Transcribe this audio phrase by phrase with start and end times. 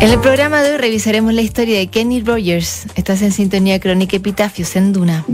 [0.00, 2.86] En el programa de hoy revisaremos la historia de Kenny Rogers.
[2.94, 5.24] Estás en sintonía crónica Epitafios en Duna.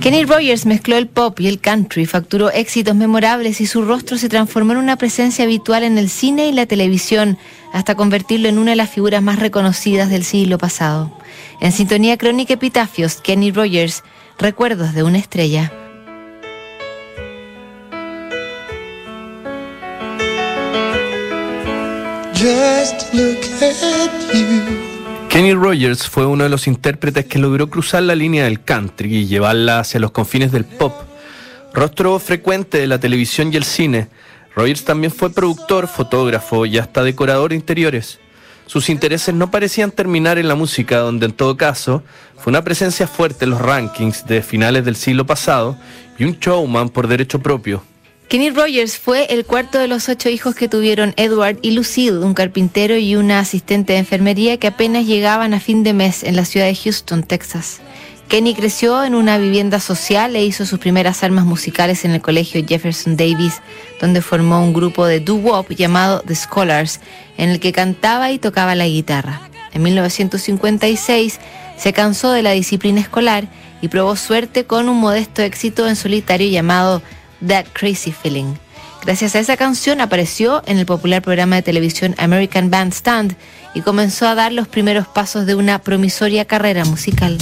[0.00, 4.28] Kenny Rogers mezcló el pop y el country, facturó éxitos memorables y su rostro se
[4.28, 7.38] transformó en una presencia habitual en el cine y la televisión,
[7.72, 11.12] hasta convertirlo en una de las figuras más reconocidas del siglo pasado.
[11.60, 14.02] En sintonía crónica Epitafios, Kenny Rogers,
[14.38, 15.72] Recuerdos de una estrella.
[25.28, 29.26] Kenny Rogers fue uno de los intérpretes que logró cruzar la línea del country y
[29.26, 30.94] llevarla hacia los confines del pop.
[31.74, 34.08] Rostro frecuente de la televisión y el cine,
[34.58, 38.18] Rogers también fue productor, fotógrafo y hasta decorador de interiores.
[38.66, 42.02] Sus intereses no parecían terminar en la música, donde en todo caso
[42.36, 45.78] fue una presencia fuerte en los rankings de finales del siglo pasado
[46.18, 47.82] y un showman por derecho propio.
[48.28, 52.34] Kenny Rogers fue el cuarto de los ocho hijos que tuvieron Edward y Lucille, un
[52.34, 56.44] carpintero y una asistente de enfermería que apenas llegaban a fin de mes en la
[56.44, 57.80] ciudad de Houston, Texas.
[58.28, 62.62] Kenny creció en una vivienda social e hizo sus primeras armas musicales en el colegio
[62.68, 63.62] Jefferson Davis,
[63.98, 67.00] donde formó un grupo de doo-wop llamado The Scholars,
[67.38, 69.40] en el que cantaba y tocaba la guitarra.
[69.72, 71.40] En 1956
[71.78, 73.48] se cansó de la disciplina escolar
[73.80, 77.00] y probó suerte con un modesto éxito en solitario llamado
[77.46, 78.54] That Crazy Feeling.
[79.04, 83.36] Gracias a esa canción apareció en el popular programa de televisión American Bandstand
[83.74, 87.38] y comenzó a dar los primeros pasos de una promisoria carrera musical.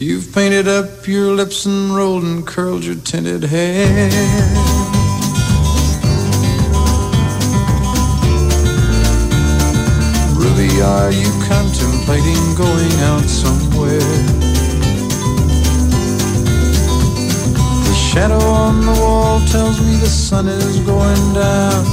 [0.00, 4.10] You've painted up your lips and rolled and curled your tinted hair.
[18.18, 21.84] Shadow on the wall tells me the sun is going down.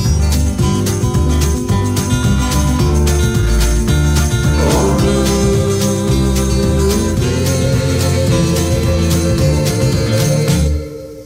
[4.67, 4.87] Oh,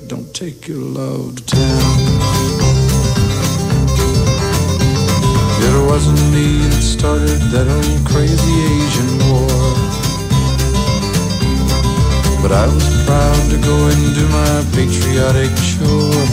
[0.08, 1.96] don't take your love to town.
[5.66, 9.49] It wasn't me that started that old crazy Asian war.
[12.42, 16.26] But I was proud to go and do my patriotic chore.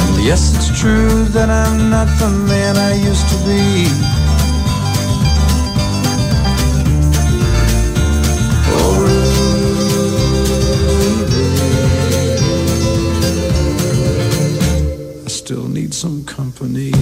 [0.00, 3.88] And yes, it's true that I'm not the man I used to be.
[8.72, 9.04] Oh,
[15.24, 16.92] I still need some company.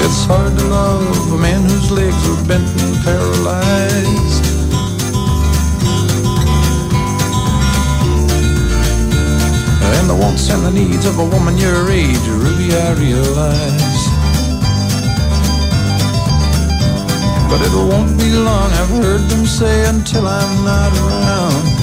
[0.00, 1.27] It's hard to love
[1.90, 4.44] legs are bent and paralyzed.
[9.96, 14.02] And the wants and the needs of a woman your age, Ruby, I realize.
[17.48, 21.77] But it won't be long, I've heard them say, until I'm not around.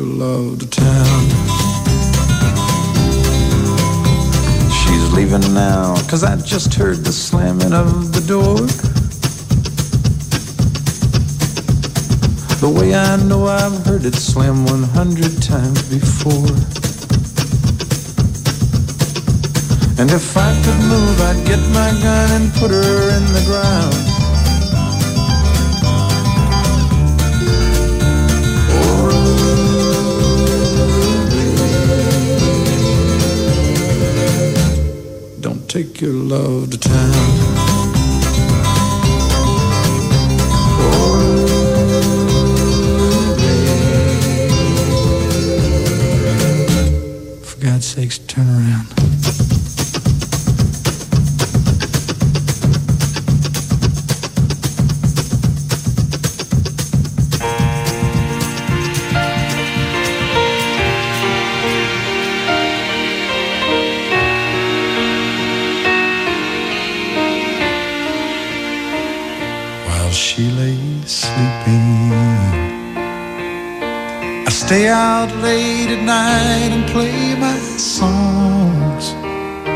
[0.00, 1.22] Love to town.
[4.70, 8.56] She's leaving now, cause I just heard the slamming of the door.
[12.60, 16.56] The way I know I've heard it slam 100 times before.
[20.00, 24.11] And if I could move, I'd get my gun and put her in the ground.
[35.72, 37.81] Take your love to town.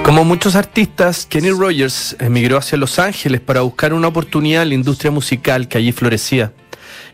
[0.03, 4.75] Como muchos artistas, Kenny Rogers emigró hacia Los Ángeles para buscar una oportunidad en la
[4.75, 6.53] industria musical que allí florecía.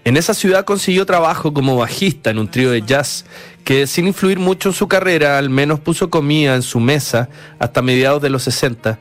[0.04, 3.26] En esa ciudad consiguió trabajo como bajista en un trío de jazz
[3.64, 7.82] que sin influir mucho en su carrera, al menos puso comida en su mesa hasta
[7.82, 8.98] mediados de los 60.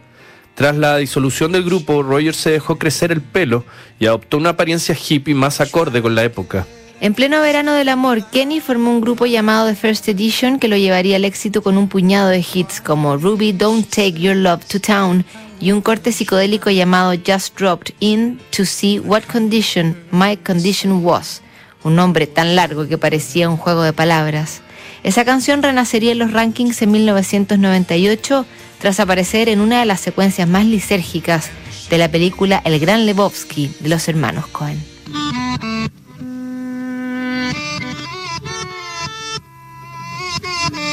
[0.55, 3.63] Tras la disolución del grupo, Rogers se dejó crecer el pelo
[3.97, 6.67] y adoptó una apariencia hippie más acorde con la época.
[7.01, 10.77] En pleno verano del amor, Kenny formó un grupo llamado The First Edition que lo
[10.77, 14.79] llevaría al éxito con un puñado de hits como Ruby Don't Take Your Love to
[14.79, 15.25] Town
[15.59, 21.41] y un corte psicodélico llamado Just Dropped In to See What Condition My Condition Was,
[21.83, 24.61] un nombre tan largo que parecía un juego de palabras.
[25.01, 28.45] Esa canción renacería en los rankings en 1998
[28.79, 31.49] tras aparecer en una de las secuencias más lisérgicas
[31.89, 34.79] de la película El Gran Lebowski de los hermanos Cohen.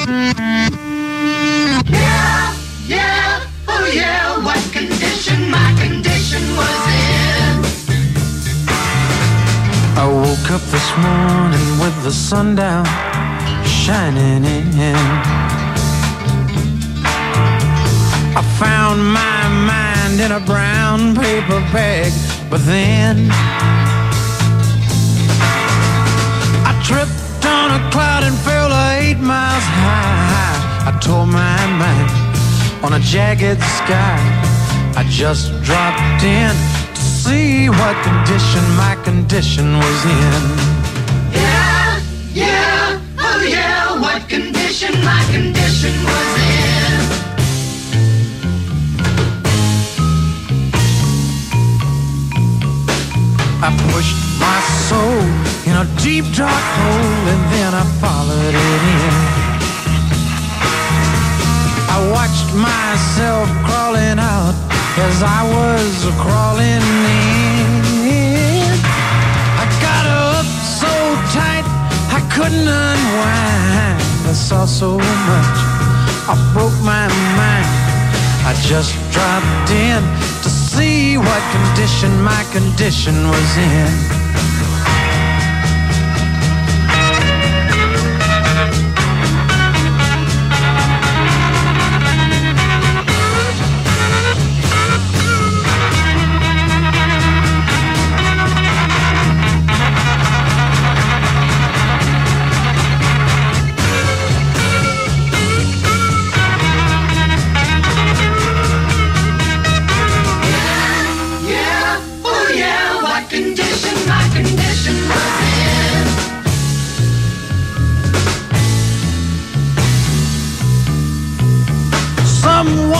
[0.08, 0.72] Yeah,
[2.86, 7.60] yeah, oh yeah, what condition my condition was in.
[9.98, 12.86] I woke up this morning with the sun down,
[13.66, 14.96] shining in.
[18.34, 22.12] I found my mind in a brown paper bag,
[22.48, 23.28] but then
[26.64, 27.27] I tripped
[27.68, 30.88] on a cloud and fell eight miles high.
[30.88, 32.10] I tore my mind
[32.84, 34.18] on a jagged sky.
[34.96, 36.54] I just dropped in
[36.94, 40.42] to see what condition my condition was in.
[41.32, 42.00] Yeah,
[42.32, 46.96] yeah, oh yeah, what condition my condition was in.
[53.60, 59.14] I pushed my soul in a deep dark hole and then I followed it in.
[61.94, 64.56] I watched myself crawling out
[65.06, 65.92] as I was
[66.24, 66.84] crawling
[67.36, 68.72] in.
[69.62, 70.48] I got up
[70.80, 70.92] so
[71.36, 71.66] tight
[72.16, 74.00] I couldn't unwind.
[74.24, 75.56] I saw so much,
[76.32, 77.06] I broke my
[77.36, 77.68] mind.
[78.48, 80.00] I just dropped in
[80.44, 84.17] to see what condition my condition was in.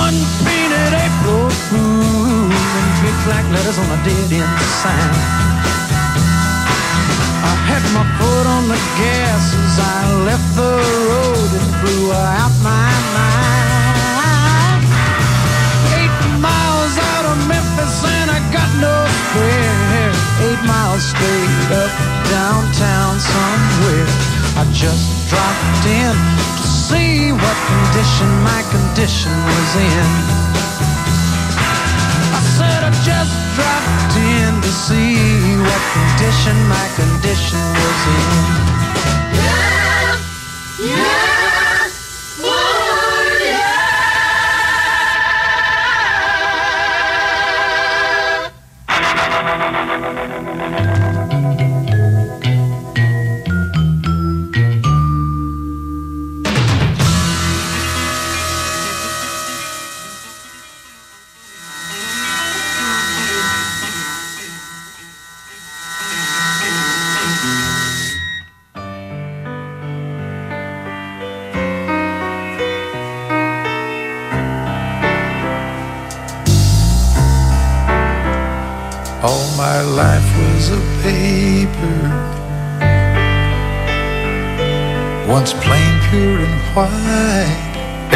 [0.08, 5.12] unpainted April fool and big black letters on a dead end sign.
[7.44, 10.74] I had my foot on the gas as I left the
[11.12, 14.80] road and flew out my mind.
[16.00, 20.12] Eight miles out of Memphis and I got nowhere.
[20.48, 21.92] Eight miles straight up
[22.32, 24.08] downtown somewhere.
[24.56, 26.57] I just dropped in
[26.88, 30.10] see what condition my condition was in.
[32.38, 35.16] I said I just dropped in to see
[35.68, 38.77] what condition my condition was in.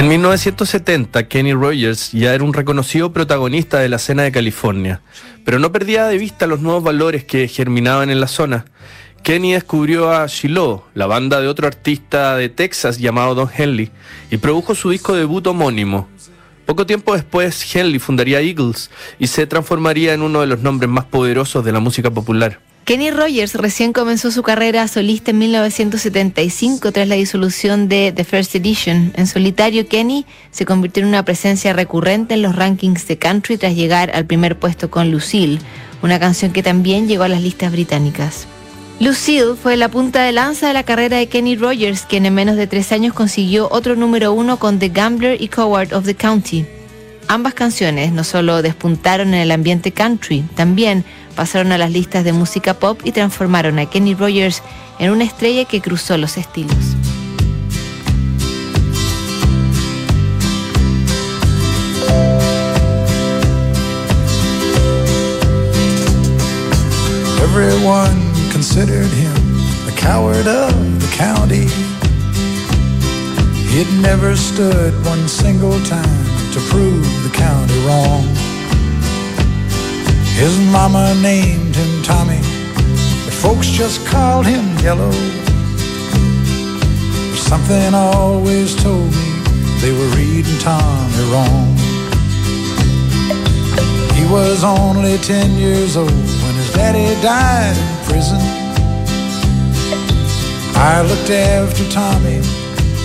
[0.03, 5.01] En 1970, Kenny Rogers ya era un reconocido protagonista de la escena de California,
[5.45, 8.65] pero no perdía de vista los nuevos valores que germinaban en la zona.
[9.23, 13.93] Kenny descubrió a Shiloh, la banda de otro artista de Texas llamado Don Henley,
[14.29, 16.09] y produjo su disco debut homónimo.
[16.67, 18.91] Poco tiempo después, Henley fundaría Eagles
[19.21, 22.59] y se transformaría en uno de los nombres más poderosos de la música popular.
[22.85, 28.57] Kenny Rogers recién comenzó su carrera solista en 1975 tras la disolución de The First
[28.57, 29.13] Edition.
[29.15, 33.77] En solitario, Kenny se convirtió en una presencia recurrente en los rankings de country tras
[33.77, 35.61] llegar al primer puesto con Lucille,
[36.03, 38.49] una canción que también llegó a las listas británicas.
[38.99, 42.57] Lucille fue la punta de lanza de la carrera de Kenny Rogers, quien en menos
[42.57, 46.67] de tres años consiguió otro número uno con The Gambler y Coward of the County.
[47.29, 52.33] Ambas canciones no solo despuntaron en el ambiente country, también pasaron a las listas de
[52.33, 54.63] música pop y transformaron a Kenny Rogers
[54.99, 56.77] en una estrella que cruzó los estilos.
[67.43, 69.35] Everyone considered him
[69.87, 71.69] the coward of the county.
[73.69, 78.23] He'd never stood one single time to prove the county wrong.
[80.37, 82.41] His mama named him Tommy,
[83.25, 85.13] but folks just called him Yellow.
[87.35, 89.29] Something always told me
[89.81, 91.75] they were reading Tommy wrong.
[94.13, 98.41] He was only ten years old when his daddy died in prison.
[100.77, 102.43] I looked after Tommy,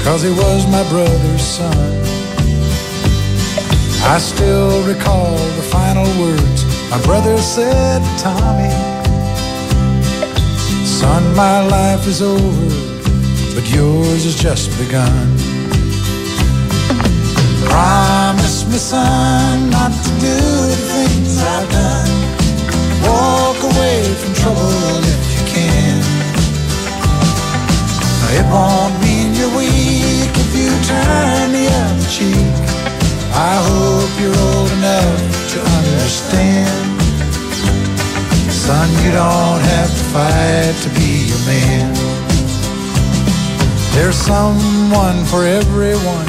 [0.03, 2.16] cause he was my brother's son.
[4.09, 8.71] I still recall the final words my brother said to Tommy,
[10.85, 12.69] Son, my life is over,
[13.53, 15.27] but yours has just begun.
[17.67, 20.37] Promise me, son, not to do
[20.71, 22.11] the things I've done.
[23.03, 25.97] Walk away from trouble if you can.
[28.39, 32.46] It won't mean you're weak if you turn the other cheek.
[33.39, 35.22] I hope you're old enough
[35.53, 37.01] to understand.
[38.50, 41.94] Son, you don't have to fight to be a man.
[43.94, 46.25] There's someone for everyone,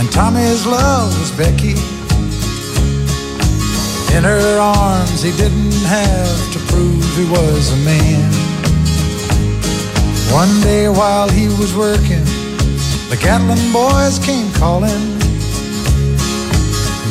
[0.00, 1.78] and Tommy's love was Becky.
[4.16, 8.32] In her arms, he didn't have to prove he was a man.
[10.34, 12.24] One day while he was working,
[13.10, 15.17] the Gatlin boys came calling.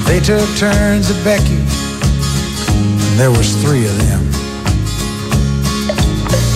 [0.07, 4.23] They took turns at Becky, and there was three of them.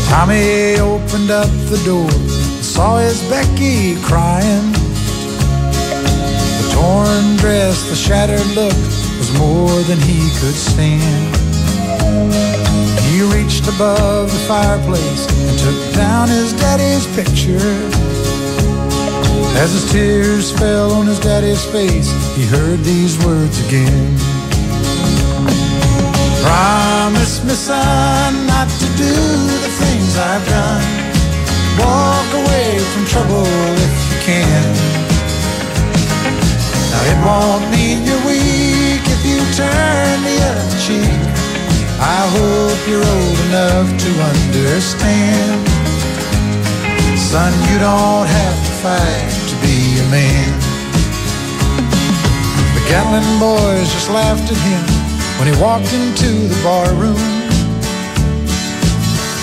[0.08, 4.72] Tommy opened up the door and saw his Becky crying.
[6.58, 8.74] The torn dress, the shattered look
[9.20, 11.36] was more than he could stand.
[13.04, 18.01] He reached above the fireplace and took down his daddy's picture.
[19.60, 24.18] As his tears fell on his daddy's face, he heard these words again.
[26.42, 29.14] Promise me, son, not to do
[29.66, 31.12] the things I've done.
[31.78, 34.66] Walk away from trouble if you can.
[36.92, 41.22] Now it won't mean you're weak if you turn the other cheek.
[42.00, 45.68] I hope you're old enough to understand.
[47.20, 49.41] Son, you don't have to fight
[50.12, 50.18] The
[52.90, 54.84] Gatlin boys just laughed at him
[55.40, 57.16] when he walked into the bar room.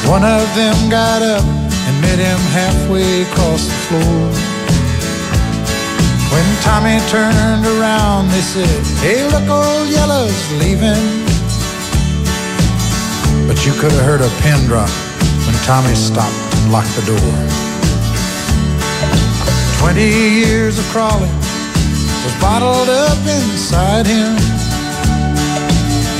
[0.05, 4.29] One of them got up and met him halfway across the floor.
[6.37, 8.69] When Tommy turned around, they said,
[9.01, 11.25] Hey, look, old Yellow's leaving.
[13.49, 14.91] But you could have heard a pin drop
[15.49, 17.68] when Tommy stopped and locked the door.
[19.89, 21.33] Twenty years of crawling
[22.23, 24.37] was bottled up inside him.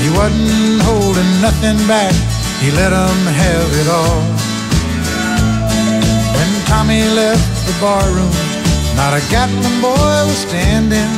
[0.01, 2.09] He wasn't holding nothing back,
[2.61, 4.21] he let 'em have it all.
[6.33, 8.33] When Tommy left the barroom,
[8.97, 11.11] not a Gatlin boy was standing.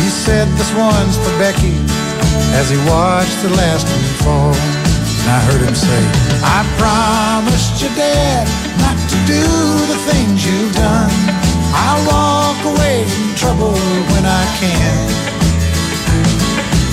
[0.00, 1.76] He said, This one's for Becky,
[2.56, 4.56] as he watched the last one fall.
[5.20, 6.02] And I heard him say,
[6.56, 9.44] I promised your dad not to do
[9.88, 11.12] the things you've done.
[11.72, 13.78] I'll walk away from trouble
[14.12, 15.00] when I can.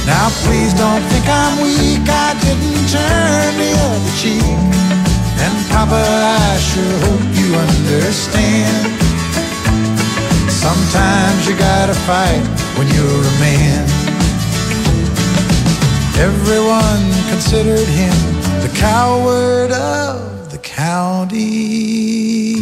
[0.05, 4.59] Now please don't think I'm weak, I didn't turn the other cheek.
[5.43, 8.81] And Papa, I sure hope you understand.
[10.49, 12.43] Sometimes you gotta fight
[12.77, 13.83] when you're a man.
[16.17, 18.17] Everyone considered him
[18.61, 20.28] the coward of
[20.79, 22.61] Howdy.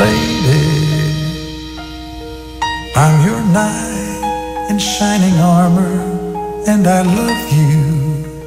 [0.00, 0.66] Lady,
[2.96, 5.94] I'm your knight in shining armor,
[6.66, 7.83] and I love you.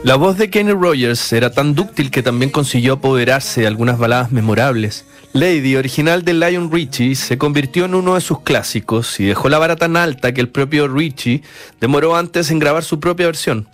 [0.07, 4.31] La voz de Kenny Rogers era tan dúctil que también consiguió apoderarse de algunas baladas
[4.31, 5.03] memorables.
[5.33, 9.59] Lady, original de Lion Richie, se convirtió en uno de sus clásicos y dejó la
[9.59, 11.41] vara tan alta que el propio Richie
[11.81, 13.67] demoró antes en grabar su propia versión.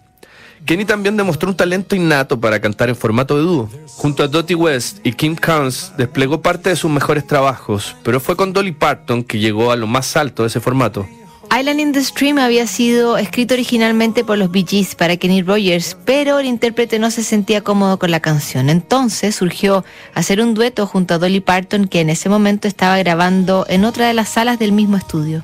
[0.65, 3.69] Kenny también demostró un talento innato para cantar en formato de dúo.
[3.89, 8.35] Junto a Dottie West y Kim Carnes desplegó parte de sus mejores trabajos, pero fue
[8.35, 11.07] con Dolly Parton que llegó a lo más alto de ese formato.
[11.55, 15.95] Island in the Stream había sido escrito originalmente por los Bee Gees para Kenny Rogers,
[16.03, 18.71] pero el intérprete no se sentía cómodo con la canción.
[18.71, 23.67] Entonces surgió hacer un dueto junto a Dolly Parton, que en ese momento estaba grabando
[23.69, 25.43] en otra de las salas del mismo estudio.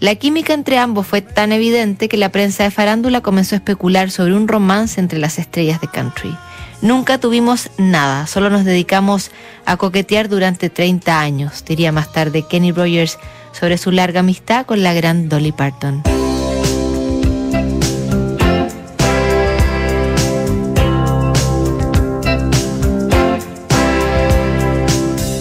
[0.00, 4.10] La química entre ambos fue tan evidente que la prensa de farándula comenzó a especular
[4.10, 6.36] sobre un romance entre las estrellas de country.
[6.82, 9.30] Nunca tuvimos nada, solo nos dedicamos
[9.66, 13.18] a coquetear durante 30 años, diría más tarde Kenny Rogers
[13.58, 16.02] sobre su larga amistad con la gran Dolly Parton.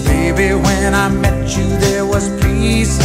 [0.05, 2.99] Baby, when I met you, there was peace.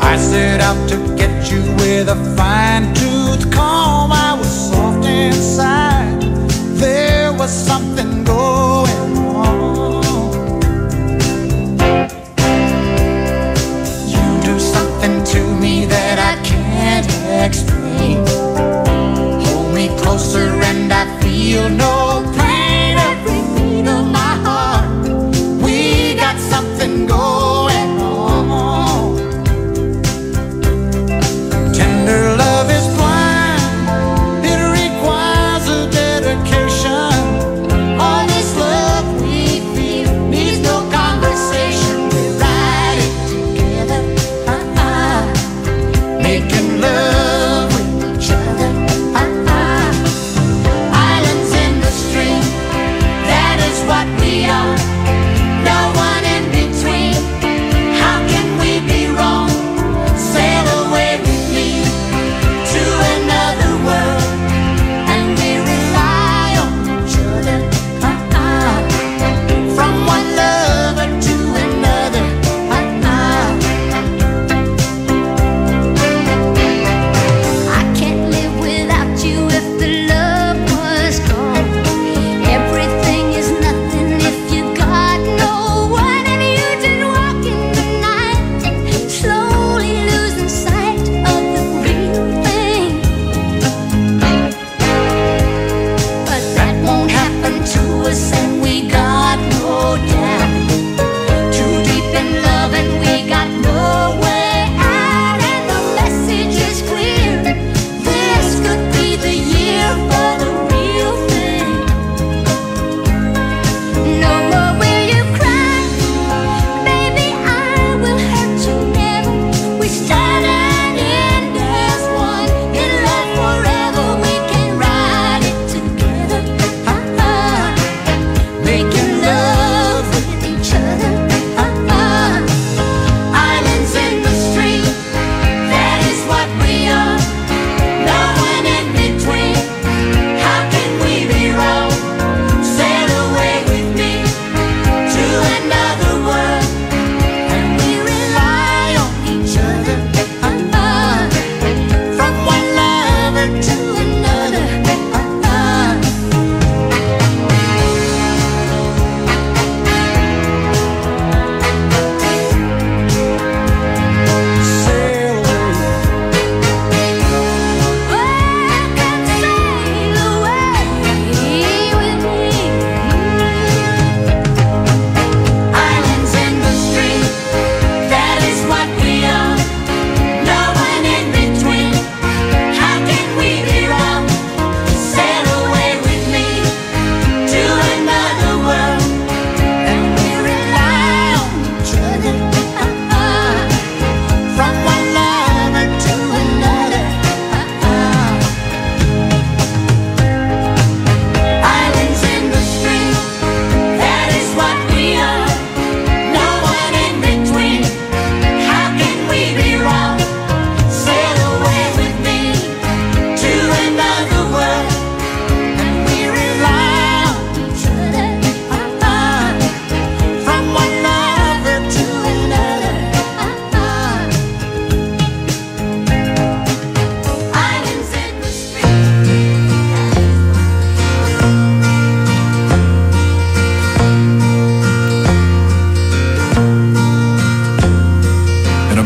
[0.00, 4.12] I set out to get you with a fine tooth comb.
[4.12, 6.22] I was soft inside.
[6.80, 8.37] There was something going
[17.48, 17.70] next.
[19.46, 21.97] Hold me closer and I feel no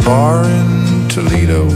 [0.05, 1.67] bar in Toledo,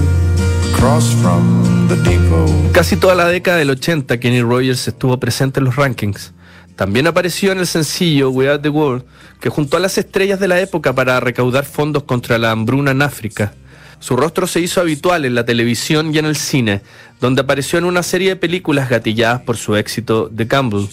[0.73, 2.73] across from the depot.
[2.73, 6.33] Casi toda la década del 80 Kenny Rogers estuvo presente en los rankings.
[6.75, 9.05] También apareció en el sencillo We Are the World,
[9.41, 13.03] que juntó a las estrellas de la época para recaudar fondos contra la hambruna en
[13.03, 13.55] África.
[13.99, 16.83] Su rostro se hizo habitual en la televisión y en el cine,
[17.21, 20.89] donde apareció en una serie de películas gatilladas por su éxito The Campbell,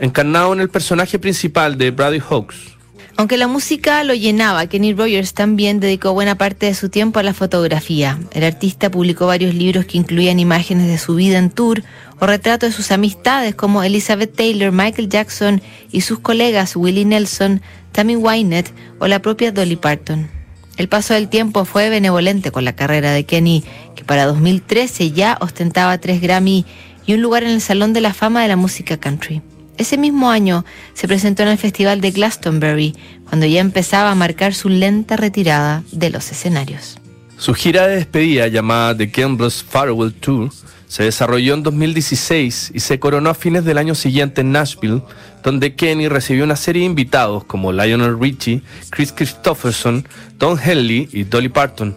[0.00, 2.77] encarnado en el personaje principal de Brady Hawks.
[3.18, 7.24] Aunque la música lo llenaba, Kenny Rogers también dedicó buena parte de su tiempo a
[7.24, 8.16] la fotografía.
[8.30, 11.82] El artista publicó varios libros que incluían imágenes de su vida en tour
[12.20, 17.60] o retratos de sus amistades como Elizabeth Taylor, Michael Jackson y sus colegas Willie Nelson,
[17.90, 20.30] Tammy Wynette o la propia Dolly Parton.
[20.76, 23.64] El paso del tiempo fue benevolente con la carrera de Kenny,
[23.96, 26.64] que para 2013 ya ostentaba tres Grammy
[27.04, 29.42] y un lugar en el Salón de la Fama de la Música Country.
[29.78, 32.96] Ese mismo año se presentó en el Festival de Glastonbury,
[33.28, 36.98] cuando ya empezaba a marcar su lenta retirada de los escenarios.
[37.38, 40.50] Su gira de despedida, llamada The Campbell's Farewell Tour,
[40.88, 45.02] se desarrolló en 2016 y se coronó a fines del año siguiente en Nashville,
[45.44, 51.22] donde Kenny recibió una serie de invitados como Lionel Richie, Chris Christopherson, Don Henley y
[51.22, 51.96] Dolly Parton.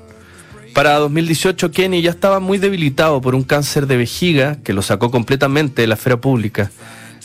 [0.75, 5.09] Para 2018 Kenny ya estaba muy debilitado por un cáncer de vejiga que lo sacó
[5.09, 6.69] completamente de la esfera pública.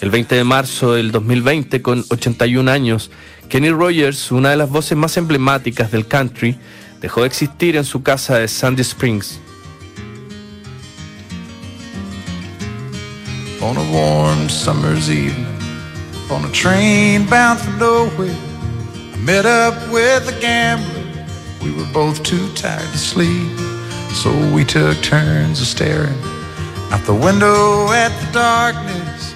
[0.01, 3.11] El 20 de marzo del 2020, con 81 años,
[3.49, 6.59] Kenny Rogers, una de las voces más emblemáticas del country,
[7.01, 9.41] dejó de existir en su casa de Sandy Springs.
[13.63, 15.47] On a warm summer's evening,
[16.31, 18.37] on a train bound for nowhere,
[19.15, 21.05] I met up with a gambler.
[21.65, 23.51] We were both too tired to sleep,
[24.13, 26.21] so we took turns of staring
[26.93, 29.36] out the window at the darkness.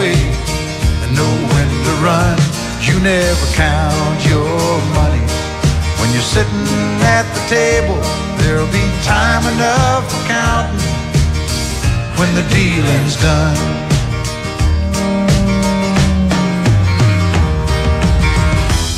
[0.00, 2.38] and know when to run.
[2.80, 5.20] You never count your money
[6.00, 6.66] when you're sitting
[7.04, 8.00] at the table.
[8.40, 10.80] There'll be time enough for counting
[12.16, 13.56] when the dealing's done.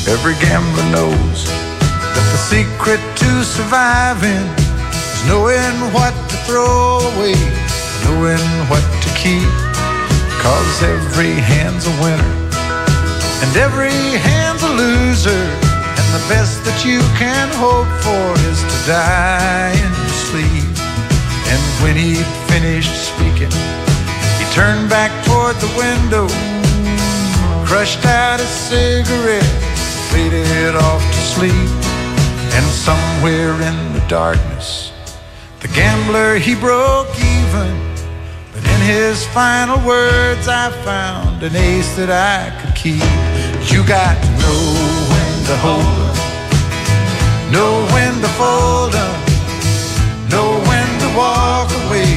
[0.07, 4.47] Every gambler knows that the secret to surviving
[4.89, 7.35] is knowing what to throw away,
[8.05, 9.74] knowing what to keep.
[10.45, 12.35] Cause every hand's a winner,
[13.41, 15.43] and every hand's a loser.
[15.97, 20.69] And the best that you can hope for is to die in your sleep.
[21.49, 23.49] And when he'd finished speaking,
[24.37, 26.29] he turned back toward the window,
[27.65, 29.55] crushed out his cigarette,
[30.13, 31.71] faded off to sleep.
[32.53, 34.93] And somewhere in the darkness,
[35.61, 37.94] the gambler he broke even.
[38.85, 43.01] His final words, I found an ace that I could keep.
[43.73, 44.61] You got to know
[45.09, 46.17] when to hold 'em,
[47.49, 49.17] know when to fold 'em,
[50.29, 52.13] know when to walk away,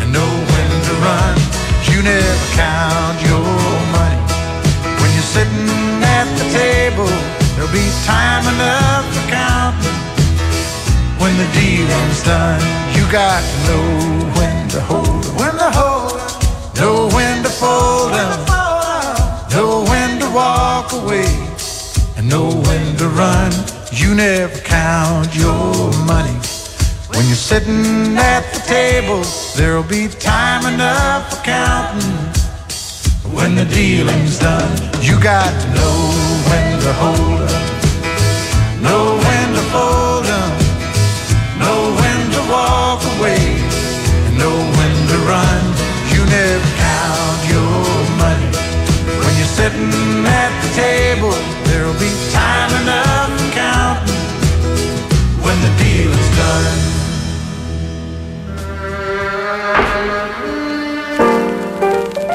[0.00, 1.36] and know when to run.
[1.92, 3.44] You never count your
[3.92, 4.22] money
[4.96, 7.12] when you're sitting at the table.
[7.52, 10.00] There'll be time enough for counting
[11.20, 12.91] when the dealing's done.
[13.12, 13.86] You got to know
[14.38, 18.40] when to hold 'em, when to hold 'em, know when to fold 'em,
[19.52, 21.28] know when to walk away,
[22.16, 23.52] and know when to run.
[23.92, 26.38] You never count your money.
[27.10, 29.20] When you're sitting at the table,
[29.56, 32.16] there'll be time enough for counting.
[33.36, 34.72] When the dealing's done.
[35.02, 35.98] You got to know
[36.48, 37.64] when to hold 'em,
[38.80, 39.31] know when
[49.62, 51.34] sitting at the table.
[51.66, 54.22] There'll be time enough for counting
[55.44, 56.78] when the deal is done.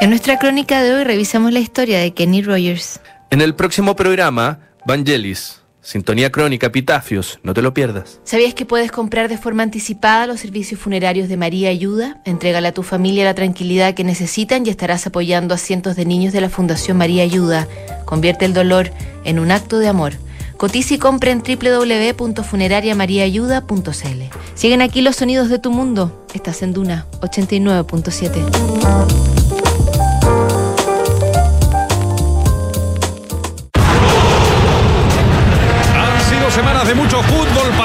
[0.01, 2.99] En nuestra crónica de hoy revisamos la historia de Kenny Rogers.
[3.29, 8.19] En el próximo programa, Vangelis, Sintonía Crónica, Epitafios, no te lo pierdas.
[8.25, 12.19] ¿Sabías que puedes comprar de forma anticipada los servicios funerarios de María Ayuda?
[12.25, 16.33] Entrégale a tu familia la tranquilidad que necesitan y estarás apoyando a cientos de niños
[16.33, 17.69] de la Fundación María Ayuda.
[18.03, 18.91] Convierte el dolor
[19.23, 20.15] en un acto de amor.
[20.57, 24.23] Cotiza y compra en www.funerariamariaayuda.cl.
[24.55, 26.27] Siguen aquí los sonidos de tu mundo.
[26.33, 29.26] Estás en Duna 89.7.